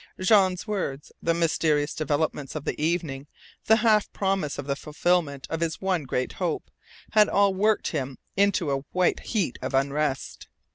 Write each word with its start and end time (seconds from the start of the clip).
Jean's 0.19 0.65
words, 0.65 1.11
the 1.21 1.31
mysterious 1.35 1.93
developments 1.93 2.55
of 2.55 2.65
the 2.65 2.73
evening, 2.83 3.27
the 3.65 3.75
half 3.75 4.11
promise 4.13 4.57
of 4.57 4.65
the 4.65 4.75
fulfilment 4.75 5.45
of 5.51 5.61
his 5.61 5.79
one 5.79 6.05
great 6.05 6.31
hope 6.33 6.71
had 7.11 7.29
all 7.29 7.53
worked 7.53 7.89
him 7.89 8.17
into 8.35 8.71
a 8.71 8.81
white 8.93 9.19
heat 9.19 9.59
of 9.61 9.75
unrest. 9.75 10.47